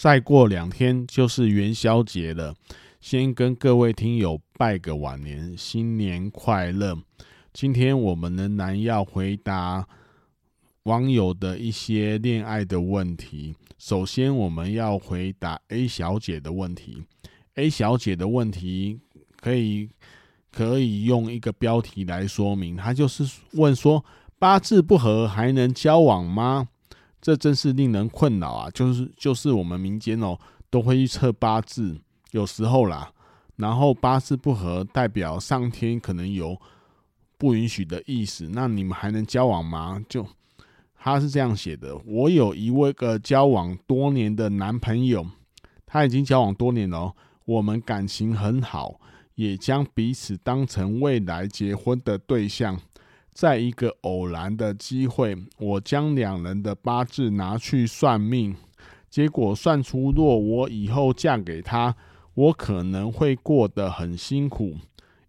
[0.00, 2.54] 再过两天就是元宵节了，
[3.02, 6.96] 先跟各位听友拜个晚年，新年快乐！
[7.52, 9.86] 今天我们仍然要回答
[10.84, 13.54] 网友的一些恋爱的问题。
[13.76, 17.04] 首先，我们要回答 A 小姐的问题。
[17.56, 18.98] A 小姐的问题
[19.38, 19.90] 可以
[20.50, 24.02] 可以用一个标题来说明，她就是问说：
[24.38, 26.69] 八字不合还能交往吗？
[27.20, 28.70] 这真是令人困扰啊！
[28.70, 30.38] 就是就是我们民间哦，
[30.70, 33.12] 都会预测八字，有时候啦，
[33.56, 36.58] 然后八字不合，代表上天可能有
[37.36, 38.48] 不允许的意思。
[38.52, 40.02] 那你们还能交往吗？
[40.08, 40.26] 就
[40.98, 45.26] 他是这样写的：我有一位个交往多年的男朋友，
[45.84, 49.00] 他已经交往多年了，我们感情很好，
[49.34, 52.80] 也将彼此当成未来结婚的对象。
[53.32, 58.54] 在一个偶然的机会，我将两人的八字拿去算命，
[59.08, 61.94] 结果算出若我以后嫁给他，
[62.34, 64.74] 我可能会过得很辛苦。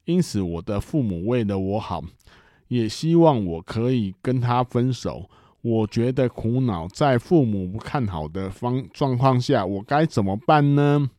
[0.06, 2.04] 因此，我的父母为了我好，
[2.68, 5.30] 也希望我可以跟他分手。
[5.62, 11.10] 我觉得苦恼，在父母不看好的方状况下，我该怎么办呢？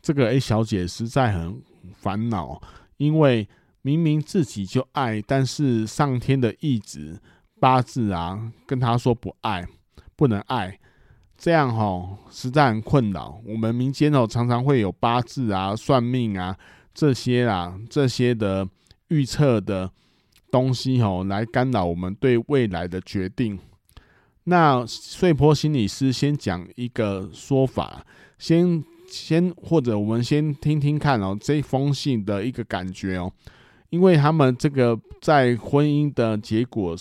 [0.00, 1.62] 这个 A 小姐实在很
[1.92, 2.60] 烦恼，
[2.96, 3.46] 因为。
[3.86, 7.20] 明明自己就爱，但是上天的意志
[7.60, 9.64] 八字啊，跟他说不爱，
[10.16, 10.80] 不能爱，
[11.38, 13.40] 这样吼实在很困扰。
[13.46, 16.58] 我们民间哦常常会有八字啊、算命啊
[16.92, 18.68] 这些啊这些的
[19.06, 19.88] 预测的
[20.50, 23.56] 东西吼来干扰我们对未来的决定。
[24.42, 28.04] 那穗波心理师先讲一个说法，
[28.36, 33.32] 先先或者我们先听听看哦这封信的一个感觉哦。
[33.90, 36.96] 因为他们这个在婚姻的结果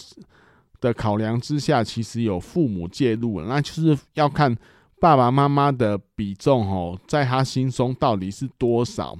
[0.80, 4.56] 的考量之下，其实有父母介入，那就是要看
[5.00, 9.18] 爸爸妈妈的比重哦，在他心中到底是多少？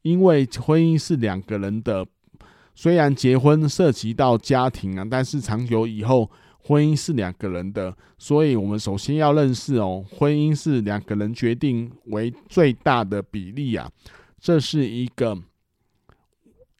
[0.00, 2.06] 因为婚姻是两个人的，
[2.74, 6.30] 虽然结婚涉及到家庭啊，但是长久以后，
[6.64, 13.90] 婚姻是两个人的，所以我们首先要认识哦，婚姻是两个人决定为最大的比例啊，
[14.40, 15.38] 这是一个。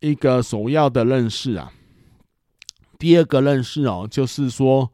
[0.03, 1.73] 一个首要的认识啊，
[2.99, 4.91] 第二个认识哦，就是说，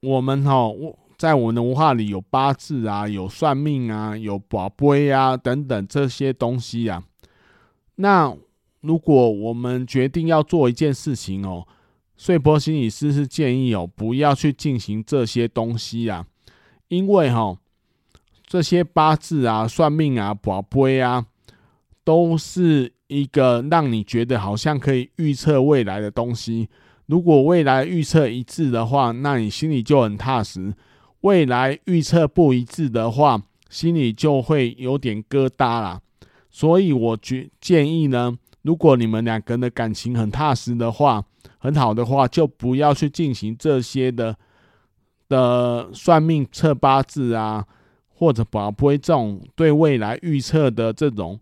[0.00, 0.68] 我们哈，
[1.16, 7.02] 在我们的文化里有八字啊，有算命啊，有博杯啊等等这些东西啊。
[7.96, 8.36] 那
[8.82, 11.66] 如果我们决定要做一件事情哦，
[12.14, 16.26] 穗波心理师是建议哦，不要去进行这些东西啊，
[16.88, 17.56] 因为哈，
[18.46, 21.26] 这些八字啊、算命啊、博杯啊，
[22.08, 22.92] 都是。
[23.08, 26.68] 一个让你觉得好像可以预测未来的东西，
[27.06, 30.74] 如果未来预测一致的话，那你心里就很踏实；
[31.22, 36.02] 未来预测不一致的话，心里就会有点疙瘩啦。
[36.50, 41.24] 所以我觉建议呢，如果你们两个人的感情很踏实的话，
[41.56, 44.36] 很好的话，就不要去进行这些的
[45.30, 47.64] 的算命测八字啊，
[48.10, 51.40] 或者不会这种对未来预测的这种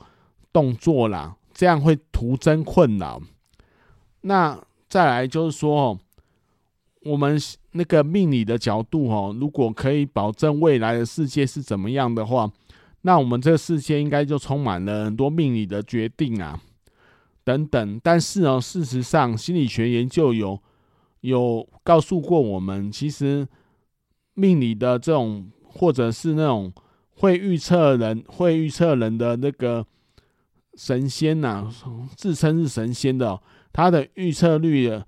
[0.56, 1.36] 动作啦。
[1.52, 3.20] 这样会徒增困扰。
[4.22, 4.58] 那
[4.88, 5.98] 再来就是说，
[7.02, 7.38] 我们
[7.72, 12.50] 那个命理的角度哦，如果可以保证未来的世界是怎么样的话，
[13.02, 16.60] 那我们这个世界应该就充满了很多命理的决定啊，
[17.42, 18.00] 等等。
[18.02, 20.58] 但是哦，事实上，心理学研究有
[21.20, 23.48] 有告诉过我们，其实
[24.34, 26.72] 命理的这种，或者是那种
[27.16, 29.86] 会预测人、会预测人的那个。
[30.76, 31.66] 神仙呐、
[32.14, 33.40] 自称是神仙的，
[33.72, 35.02] 他的预测率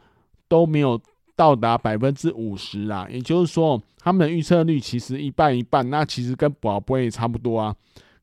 [0.48, 1.00] 都没有
[1.36, 3.06] 到达百分之五十啊。
[3.10, 7.74] 也就是说，他们的预测率其实一半一半，那其实跟宝贝也差不多啊。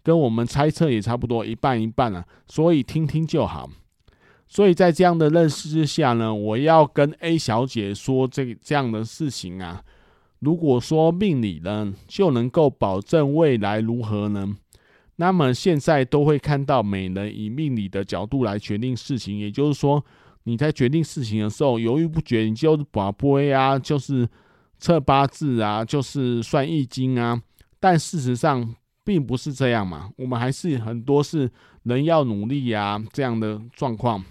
[0.04, 3.70] 跟我们猜测也差不多，一半一半啊，所以听听就好。
[4.48, 9.84] 所以在这样的认识之下呢，我要跟 A 小姐说这这样的事情啊。
[10.40, 14.56] 如果说命理呢就能够保证未来如何呢？
[15.18, 20.04] 那么现在都会看到每人以命理的角度来决定事情，也就是说
[20.44, 24.28] 你在决定事情的时候犹豫不决，你就是跋杯啊，就是
[24.78, 27.42] 测八字啊，就是算易经啊。
[27.80, 31.50] 但事实上并不是这样嘛，我们还是很多是
[31.84, 34.24] 人要努力呀，这样的状况。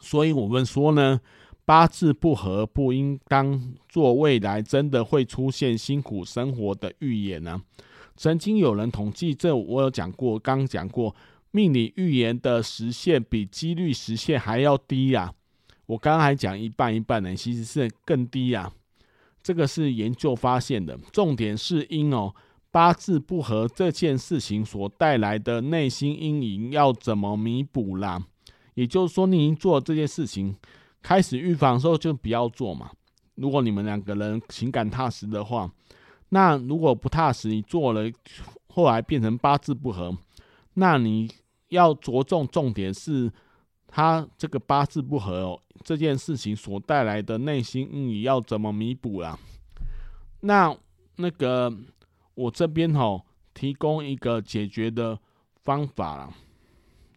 [0.00, 1.20] 所以我们说呢，
[1.64, 7.60] 八字不合不应当做未来真的会出现辛苦生活的预言呢。
[8.16, 11.14] 曾经有人统计，这我有讲过，刚讲过，
[11.50, 15.32] 命理预言的实现比几率实现还要低呀。
[15.86, 18.72] 我刚刚还讲一半一半呢，其实是更低呀。
[19.42, 22.34] 这个是研究发现的，重点是因哦，
[22.70, 28.24] 八字不合这件事情所带来的内心阴影要怎么弥补啦？
[28.74, 30.56] 也就是说，你已经做了这件事情，
[31.02, 32.90] 开始预防的时候就不要做嘛。
[33.34, 35.70] 如果你们两个人情感踏实的话，
[36.34, 38.10] 那如果不踏实，你做了，
[38.66, 40.12] 后来变成八字不合，
[40.74, 41.30] 那你
[41.68, 43.30] 要着重重点是，
[43.86, 49.38] 他这个八字不合哦，这件事情所带来的内心阴影要怎么弥补啦？
[50.40, 50.76] 那
[51.18, 51.72] 那个
[52.34, 53.22] 我这边哦，
[53.54, 55.16] 提供一个解决的
[55.62, 56.34] 方法啦，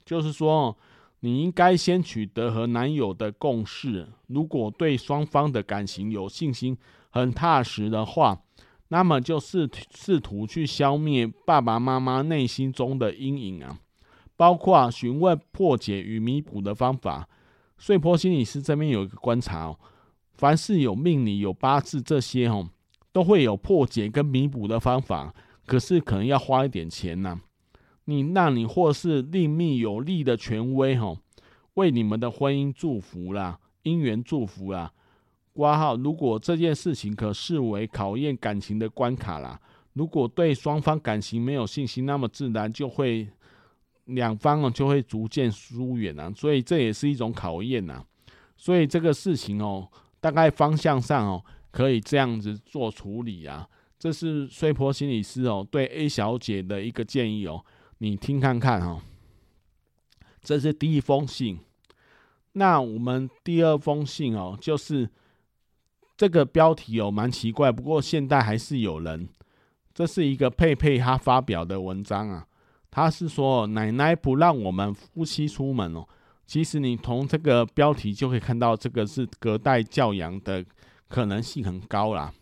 [0.06, 0.78] 就是说。
[1.22, 4.08] 你应该先取得和男友的共识。
[4.28, 6.78] 如果对双方的感情有信心、
[7.10, 8.40] 很踏实的话，
[8.90, 13.80] 那么就试试图去消灭爸爸妈妈内心中的阴影啊，
[14.36, 17.28] 包括询问破解与弥补的方法。
[17.78, 19.78] 穗波心理师这边有一个观察哦，
[20.34, 22.70] 凡是有命理、有八字这些哦，
[23.12, 25.34] 都会有破解跟弥补的方法，
[25.66, 27.40] 可是可能要花一点钱呐。
[28.06, 31.20] 你那你或是另觅有利的权威吼，
[31.74, 34.94] 为你们的婚姻祝福啦，姻缘祝福啦。
[35.58, 39.60] 挂号，如果这件事情可视为考验感情的关卡啦，
[39.94, 43.28] 如果对双方感情没有信心，那么自然就会
[44.06, 48.06] 两方哦就会逐渐疏远啊，所以这也是一种考验呐。
[48.56, 49.90] 所以这个事情哦，
[50.22, 53.68] 大概方向上哦可以这样子做处理啊。
[53.98, 57.66] 这是穗波心理师哦对 A 小姐的一个建议哦。
[57.98, 59.02] 你听看看哈，
[60.44, 61.58] 这是第一封信。
[62.52, 65.10] 那我们第二封信哦，就是
[66.18, 67.72] 这个标题哦，蛮奇怪。
[67.72, 69.30] 不过现在还是有人，
[69.94, 72.46] 这是一个佩佩他发表的文章啊。
[72.90, 76.04] 他是说奶奶不让我们夫妻出门哦。
[76.48, 80.66] 其实你从这个标题就可以看到，这个是隔代教养的
[81.08, 82.34] 可能性很高啦。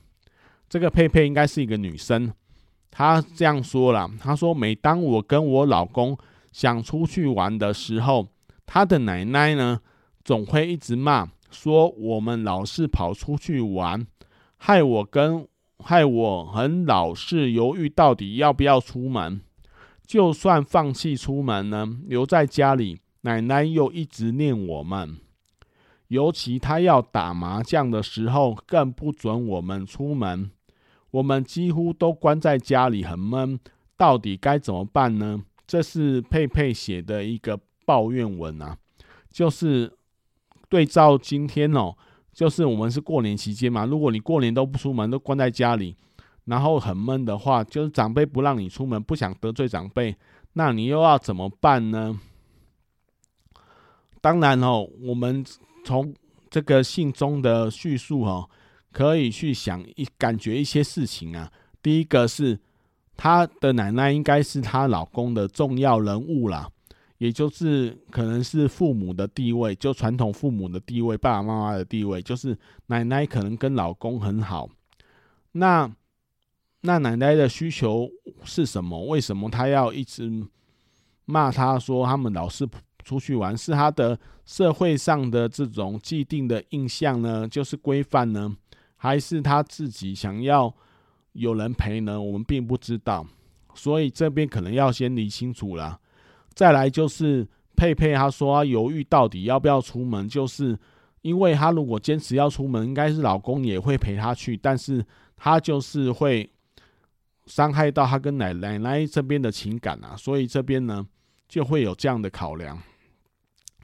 [0.70, 2.32] 这个佩佩应该是一个女生。
[2.90, 6.18] 她这样说了，她说：“每当我跟我老公
[6.54, 8.26] 想出去玩的时候，
[8.66, 9.82] 他的奶奶呢，
[10.24, 14.06] 总会一直骂，说我们老是跑出去玩，
[14.58, 15.48] 害我跟
[15.80, 19.42] 害我很老是犹豫到底要不要出门。
[20.06, 25.18] 就算放弃出门呢，留在家里，奶奶又一直念我们。
[26.10, 30.52] 尤其他要打麻将的时候，更不准我们出门。”
[31.12, 33.58] 我们几乎都关在家里很闷，
[33.96, 35.42] 到底该怎么办呢？
[35.66, 38.78] 这是佩佩写的一个抱怨文啊，
[39.32, 39.92] 就是
[40.76, 41.96] 对照今天哦，
[42.34, 45.96] 就是我们是过年期间嘛，如果你过年都不出门，都关在家里，
[46.44, 50.16] 然后很闷的话，就是长辈不让你出门，不想得罪长辈，
[50.54, 52.20] 那你又要怎么办呢？
[54.20, 55.46] 当然哦，我们
[55.86, 56.14] 从
[56.50, 58.50] 这个信中的叙述哦。
[58.96, 61.52] 可以去想一感觉一些事情啊。
[61.82, 62.58] 第一个是
[63.18, 66.70] 她的奶奶应该是她老公的重要人物啦，
[67.18, 72.58] 也就是可能是父母的地位，就传统父母的地位，爸爸妈妈的地位，就是
[72.88, 74.70] 奶奶可能跟老公很好。
[75.54, 75.90] 那
[76.82, 78.10] 那奶奶的需求
[78.44, 79.06] 是什么？
[79.06, 80.46] 为什么她要一直
[81.26, 82.68] 骂他说他们老是
[83.04, 83.58] 出去玩？
[83.58, 87.48] 是她的社会上的这种既定的印象呢？
[87.48, 88.56] 就是规范呢？
[88.98, 90.74] 还是他自己想要
[91.34, 92.20] 有人陪呢？
[92.20, 93.26] 我们并不知道，
[93.76, 96.00] 所以这边可能要先理清楚了。
[96.56, 100.76] 再来就是佩佩，他说他犹豫到底要不要出门，就是
[101.22, 106.50] 因为他如果坚持要出门，应该是老公也会陪他去，但是他就是会
[107.46, 111.06] 伤害到他跟奶奶奶这边的情感啊，所以这边呢
[111.48, 112.82] 就会有这样的考量。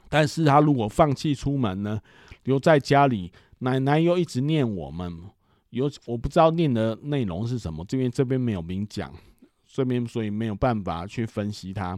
[0.08, 2.00] 但是他如果放弃出门呢，
[2.44, 3.30] 留在家里。
[3.64, 5.16] 奶奶又一直念我们，
[5.70, 9.14] 有我不知道念的内容是什么，这边这边没有明讲，
[9.64, 11.96] 这边所以没有办法去分析他。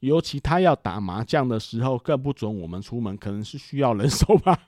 [0.00, 4.58] 尤其他要打麻将的时候，更不准我们出门，可能是需要人手吧。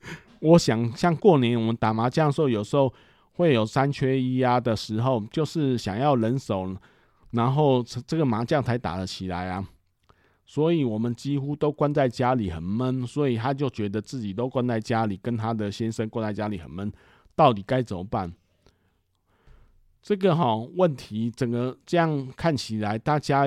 [0.40, 2.92] 我想像过年我们打麻将的时候，有时候
[3.32, 6.76] 会有三缺一啊的时候，就是想要人手，
[7.30, 9.66] 然后这个麻将才打得起来啊。
[10.44, 16.92] 所以我们几乎都关在家里很闷，所以他就觉得自己都关在家里，跟他的先生关在家里很闷，
[17.34, 18.30] 到底该怎么办？
[20.02, 23.46] 这个哈问题，整个这样看起来，大家。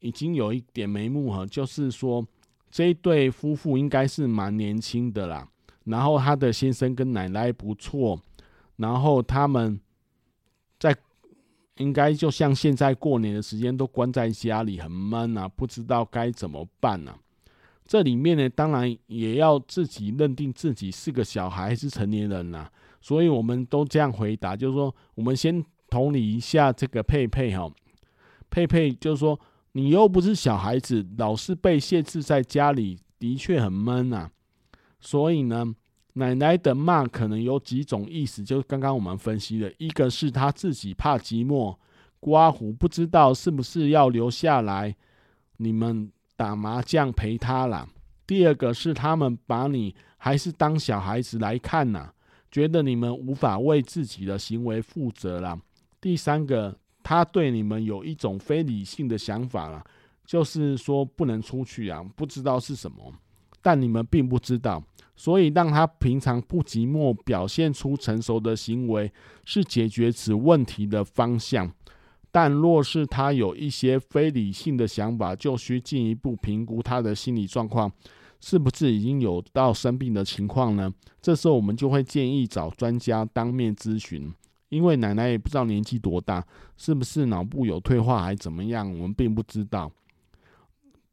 [0.00, 2.24] 已经有一点眉目哈，就是说
[2.70, 5.48] 这一对夫妇应该是蛮年轻的啦，
[5.84, 8.20] 然后他的先生跟奶奶不错，
[8.76, 9.80] 然后他们
[10.78, 10.94] 在
[11.78, 17.18] 应该就像现在过年的时间都关在家里很闷啊，不知道该怎么办呢、啊？
[17.86, 27.72] 这里面呢，当然也要自己认定自己是个小孩还是成年人呐、所以我们都这样回答，就是说我们先同理一下这个佩佩哈，
[28.50, 29.40] 佩佩就是说。
[29.76, 34.30] 你又不是小孩子，老是被限制在家里，的确很闷啊。
[35.00, 35.74] 所以呢，
[36.14, 41.76] 奶奶的骂可能有几种意思，就刚刚我们分析的，一个是他自己怕寂寞，
[42.18, 44.96] 刮胡不知道是不是要留下来，
[45.58, 47.86] 你们打麻将陪他啦。
[48.26, 52.10] 第二个是他们把你还是当小孩子来看呐，
[52.50, 55.60] 觉得你们无法为自己的行为负责啦。
[56.00, 56.74] 第三个。
[57.08, 59.80] 他对你们有一种非理性的想法了，
[60.24, 63.14] 就是说不能出去啊，不知道是什么，
[63.62, 64.82] 但你们并不知道，
[65.14, 69.12] 所以让他平常不寂寞，表现出成熟的行为，
[69.44, 71.72] 是解决此问题的方向。
[72.32, 77.88] 但若是他有一些非理性的想法，就需进一步评估他的心理状况，
[78.40, 80.92] 是不是已经有到生病的情况呢？
[81.22, 84.34] 这时候我们就会建议找专家当面咨询。
[84.68, 86.44] 因为奶奶也不知道年纪多大，
[86.76, 89.90] 是不是脑部有退化还怎么样，我们并不知道。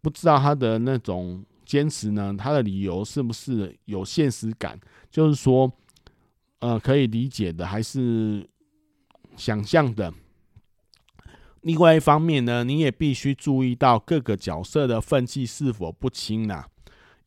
[0.01, 4.77] 不知道他的那种坚持呢，他的理由是不是有现实感？
[5.09, 5.71] 就是说，
[6.59, 8.45] 呃，可以理解的，还是
[9.37, 10.13] 想象的。
[11.61, 16.67] 另外一方面呢，你也必须注意到各个角色的分际是否不清啦。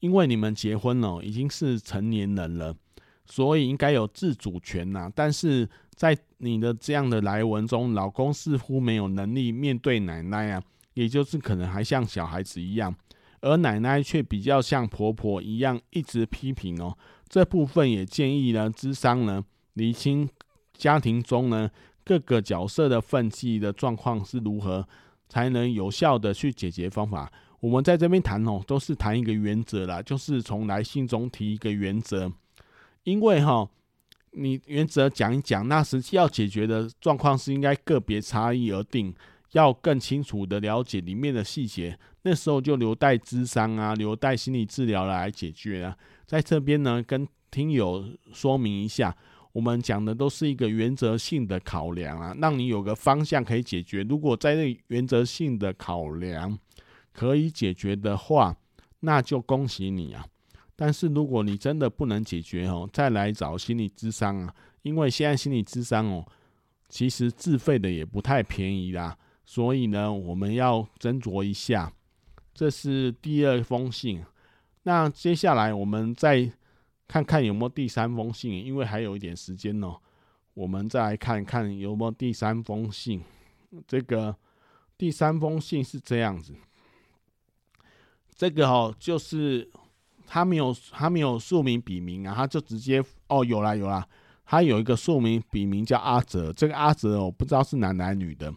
[0.01, 2.77] 因为你们结婚了，已经是成年人了，
[3.25, 5.11] 所以应该有自主权呐。
[5.15, 10.63] 但是在你的这样的来文中，老公似乎没有能力面对奶奶啊，
[10.93, 12.95] 也就是可能还像小孩子一样，
[13.41, 16.95] 而奶奶却比较像婆婆一样一直批评哦。
[17.27, 20.29] 这部分也建议呢，咨商呢，厘清
[20.75, 21.71] 家庭中呢
[22.05, 24.87] 各个角色的分际的状况是如何，
[25.31, 27.33] 才能有效的去解决方法。
[27.59, 32.31] 我们在这边谈哦，都是谈一个原则啦，就是从来信中提一个原则，
[33.05, 33.67] 因为哈。
[34.39, 39.15] 你原则讲一讲，那实际要解决的状况是应该个别差异而定，
[39.53, 45.97] 要更清楚的了解里面的细节，那时候就留待咨商啊，留待心理治疗来解决啊。
[46.27, 49.17] 在这边呢，跟听友说明一下，
[49.53, 54.03] 我们讲的都是一个原则性的考量啊，让你有个方向可以解决。
[54.03, 56.59] 如果在这原则性的考量
[57.13, 58.55] 可以解决的话，
[59.01, 60.27] 那就恭喜你啊。
[60.79, 66.23] 但是如果你真的不能解决哦，再来找心理咨商啊，因为现在心理咨商哦，
[66.91, 69.17] 其实自费的也不太便宜啦，
[69.47, 71.91] 所以呢，我们要斟酌一下。
[72.53, 74.23] 这是第二封信，
[74.83, 76.53] 那接下来我们再
[77.09, 79.99] 看看有没有第三封信，因为还有一点时间哦，
[80.53, 83.23] 我们再来看看有没有第三封信。
[83.89, 84.37] 这个
[84.99, 86.55] 第三封信是这样子，
[88.37, 89.71] 这个哦就是。
[90.27, 94.07] 他没有，他没有署名笔名啊，他就直接哦，有啦有啦，
[94.45, 98.53] 他有一个署名笔名叫阿哲，这个阿哲我不知道是男的女的，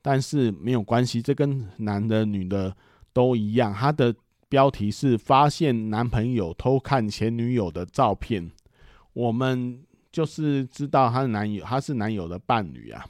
[0.00, 2.74] 但是没有关系，这跟男的女的
[3.12, 3.74] 都一样。
[3.74, 4.14] 他的
[4.48, 8.50] 标题是发现男朋友偷看前女友的照片，
[9.12, 9.82] 我们
[10.12, 13.04] 就是知道他是男友，他是男友的伴侣啊，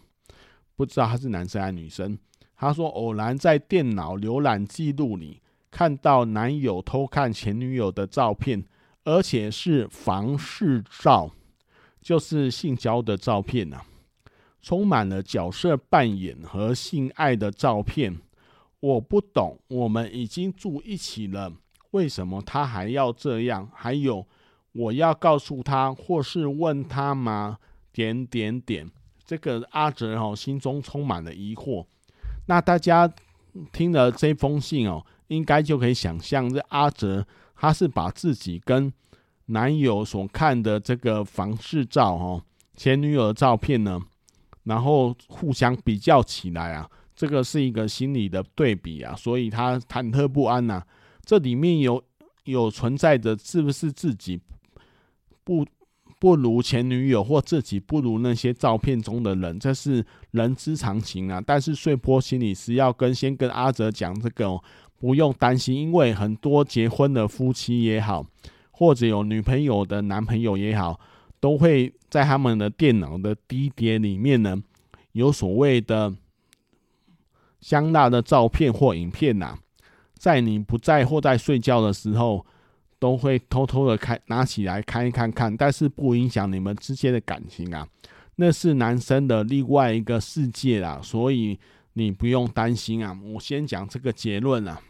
[0.75, 2.19] 不知道他是男生还是女生。
[2.57, 5.41] 他说偶然在电脑浏览记录里。
[5.71, 8.65] 看到男友偷看前女友的照片，
[9.05, 11.31] 而且是房事照，
[12.01, 13.85] 就是性交的照片啊，
[14.63, 18.19] 充满了角色扮演和性爱的照片。
[18.81, 21.53] 我不懂，我们已经住一起了，
[21.91, 23.69] 为什么他还要这样？
[23.75, 24.27] 还有，
[24.73, 27.59] 我要告诉他，或是问他吗？
[27.93, 28.89] 点点点，
[29.25, 31.85] 这个阿哲哦，心中充满了疑惑。
[32.47, 33.13] 那大家
[33.73, 35.05] 听了这封信哦。
[35.29, 38.93] 应该就可以想象，这阿哲他是把自己跟
[39.47, 42.43] 男友所看的这个房事照哦，
[42.77, 43.99] 前女友的照片呢，
[44.65, 50.87] 然后互相比较起来啊，这个是一个心理的对比啊，所以他忐忑不安呐、啊。
[51.25, 52.03] 这里面有
[52.45, 54.41] 有存在着是不是自己
[55.45, 55.67] 不
[56.19, 61.43] 不如前女友，或自己不如那些照片中的人，这是人之常情啊。
[61.45, 64.63] 但是穗波心理师要跟先跟阿泽讲这个、哦，
[64.99, 68.27] 不用担心，因为很多结婚的夫妻也好，
[68.71, 70.99] 或者有女朋友的男朋友也好，
[71.41, 74.63] 都会在他们的电脑的低碟里面呢，
[75.13, 76.15] 有所谓的。
[77.61, 79.59] 香辣的照片或影片呐、啊，
[80.15, 82.47] 在你不在或在睡觉的时候，
[83.01, 87.85] 都会偷偷的开拿起来看一看看，但是不影响你们之间的感情啊。
[88.37, 91.59] 那是男生的另外一个世界啦，所以
[91.93, 93.19] 你不用担心啊。
[93.35, 94.81] 我先讲这个结论啊。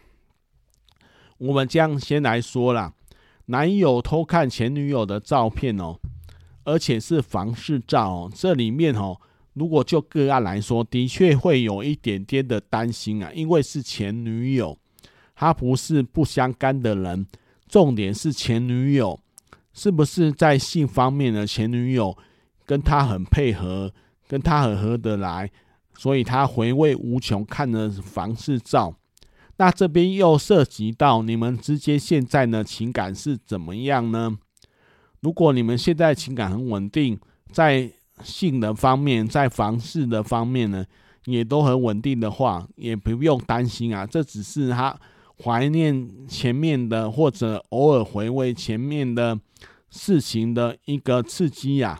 [1.37, 2.93] 我们这样先来说啦，
[3.45, 5.97] 男友偷看前女友的照片哦，
[6.63, 9.17] 而且是房事照哦，这里面哦。
[9.53, 14.77] 如果就个案来说，的确会有一点点的担心啊，因为是前女友，
[15.35, 17.25] 她不是不相干的人。
[17.67, 19.19] 重点是前女友
[19.73, 22.17] 是不是在性方面的前女友
[22.65, 23.93] 跟他很配合，
[24.27, 25.49] 跟他很合得来，
[25.99, 28.95] 所以他回味无穷，看了房事照。
[29.57, 34.37] 那这边又涉及到你们之间现在的情感是怎么样呢？
[35.19, 37.19] 如果你们现在情感很稳定，
[37.51, 37.91] 在
[38.23, 40.85] 性的方面，在房事的方面呢，
[41.25, 44.05] 也都很稳定的话，也不用担心啊。
[44.05, 44.97] 这只是他
[45.43, 49.37] 怀念前面的，或者偶尔回味前面的
[49.89, 51.99] 事情的一个刺激呀。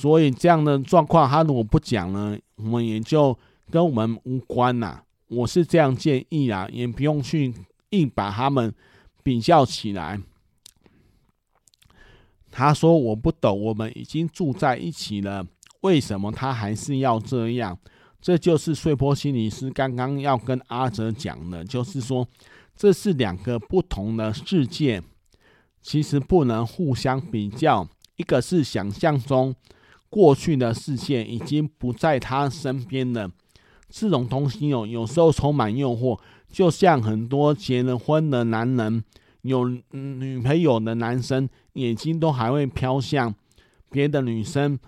[0.00, 3.36] 所以这样的状况，他如果不讲呢，我们也就
[3.68, 5.02] 跟我们无关呐。
[5.26, 7.52] 我是这样建议啊，也不用去
[7.90, 8.72] 硬把他们
[9.24, 10.20] 比较起来。
[12.52, 15.44] 他说：“我不懂，我们已经住在一起了，
[15.80, 17.76] 为什么他还是要这样？
[18.20, 22.24] 这就是睡波心理师刚刚要跟阿哲讲的，就是说
[22.76, 25.02] 这是两个不同的世界，
[25.82, 27.88] 其实不能互相比较。
[28.14, 29.54] 一个是想象中
[30.10, 33.30] 过去的世界已经不在他身边了，
[33.88, 36.18] 这种东西有，有时候充满诱惑，
[36.50, 39.04] 就像很多结了婚的男人。”
[39.42, 43.32] 有女朋友的男生眼睛都还会飘向
[43.88, 44.78] 别的女生，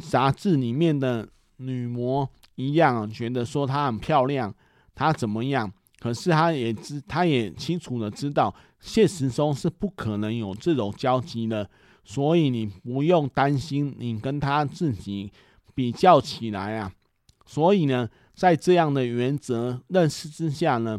[0.00, 1.28] 杂志里面的
[1.58, 4.52] 女模一样，觉得说她很漂亮，
[4.94, 5.70] 她怎么样？
[6.00, 11.68] 可是他也知，他也清楚的知道，现实中是不可能有这种交集的，
[12.06, 15.30] 所以你不用担心，你跟他自己
[15.74, 16.90] 比较起来啊。
[17.44, 20.98] 所以呢，在这样的原则认识之下呢，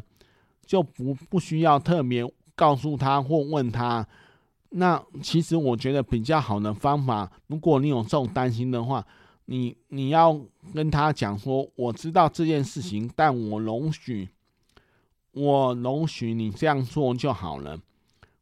[0.66, 2.24] 就不不需要特别。
[2.58, 4.04] 告诉他或问他，
[4.70, 9.06] 那其实我觉得比较好的方法，如果你有这种担心的话，
[9.46, 10.42] 你你要
[10.74, 14.30] 跟他讲说，我知道这件事情，但我容许，
[15.34, 17.80] 我容许你这样做就好了，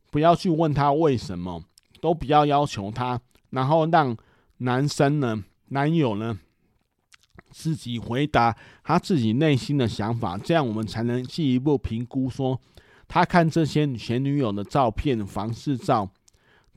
[0.09, 1.65] 不要去问他为什么，
[2.05, 4.15] 都不要要求他，然后让
[4.57, 6.37] 男生呢，男友呢，
[7.49, 12.61] 自己回答他自己内心的想法，这样我们才能进一步评估说。
[13.07, 16.07] 他看这些前女友的照片、房事照，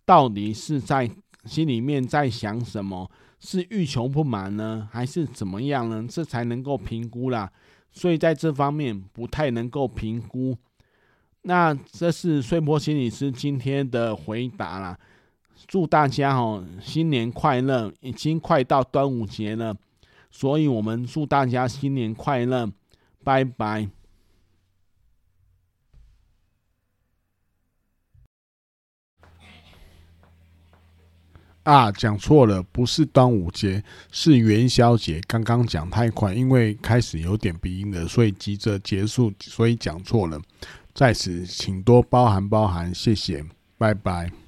[0.07, 1.11] 到底是在
[1.45, 3.11] 心里面在想什么？
[3.39, 6.07] 是欲求不满呢，还是怎么样呢？
[6.09, 7.53] 这才能够评估啦。
[7.93, 10.57] 所以在这方面不太能够评估。
[11.43, 14.99] 那这是碎波心理师今天的回答啦。
[15.67, 17.93] 祝大家哦，新年快乐！
[18.01, 19.77] 已经快到端午节了，
[20.31, 22.71] 所以我们祝大家新年快乐，
[23.25, 23.89] 拜拜。
[31.65, 35.21] 啊，讲错了，不是端午节，是元宵节。
[35.29, 40.41] 刚刚讲太快，因为开始有点鼻音了，所以急着结束，所以讲错了。
[40.95, 43.45] 在此，请多包涵包涵，谢谢，
[43.77, 44.48] 拜拜。